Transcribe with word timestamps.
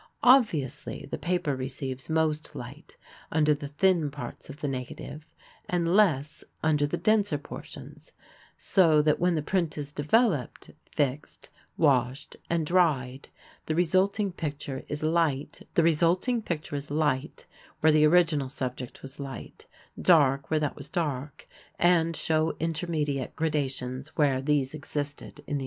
Obviously, 0.23 1.05
the 1.11 1.19
paper 1.19 1.55
receives 1.55 2.09
most 2.09 2.55
light 2.55 2.97
under 3.31 3.53
the 3.53 3.67
thin 3.67 4.09
parts 4.09 4.49
of 4.49 4.59
the 4.59 4.67
negative 4.67 5.27
and 5.69 5.95
less 5.95 6.43
under 6.63 6.87
the 6.87 6.97
denser 6.97 7.37
portions, 7.37 8.11
so 8.57 8.99
that 9.03 9.19
when 9.19 9.35
the 9.35 9.43
print 9.43 9.77
is 9.77 9.91
developed, 9.91 10.71
fixed, 10.91 11.51
washed 11.77 12.35
and 12.49 12.65
dried 12.65 13.29
the 13.67 13.75
resulting 13.75 14.31
picture 14.31 14.83
is 14.89 15.03
light 15.03 15.67
where 15.75 15.91
the 17.91 18.05
original 18.05 18.49
subject 18.49 19.03
was 19.03 19.19
light, 19.19 19.67
dark 20.01 20.49
where 20.49 20.59
that 20.59 20.75
was 20.75 20.89
dark, 20.89 21.47
and 21.77 22.15
show 22.15 22.55
intermediate 22.59 23.35
gradations 23.35 24.07
where 24.17 24.41
these 24.41 24.73
existed 24.73 25.41
in 25.45 25.57
the 25.57 25.59
original. 25.59 25.59